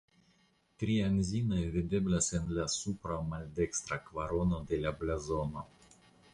[0.83, 5.67] Tri anzinoj videblas en la supra maldekstra kvarono de la blazono.